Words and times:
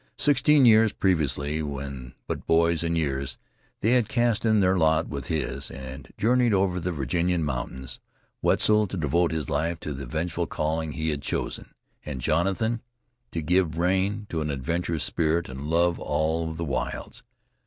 Sixteen 0.17 0.65
years 0.65 0.93
previously, 0.93 1.61
when 1.61 2.15
but 2.25 2.47
boys 2.47 2.83
in 2.83 2.95
years, 2.95 3.37
they 3.81 3.91
had 3.91 4.09
cast 4.09 4.45
in 4.45 4.59
their 4.59 4.75
lot 4.75 5.07
with 5.07 5.27
his, 5.27 5.69
and 5.69 6.11
journeyed 6.17 6.55
over 6.55 6.79
the 6.79 6.91
Virginian 6.91 7.43
Mountains, 7.43 7.99
Wetzel 8.41 8.87
to 8.87 8.97
devote 8.97 9.29
his 9.31 9.47
life 9.47 9.79
to 9.81 9.93
the 9.93 10.07
vengeful 10.07 10.47
calling 10.47 10.93
he 10.93 11.09
had 11.11 11.21
chosen, 11.21 11.69
and 12.03 12.19
Jonathan 12.19 12.81
to 13.29 13.43
give 13.43 13.77
rein 13.77 14.25
to 14.29 14.41
an 14.41 14.49
adventurous 14.49 15.03
spirit 15.03 15.47
and 15.47 15.69
love 15.69 16.01
of 16.03 16.57
the 16.57 16.65
wilds. 16.65 17.21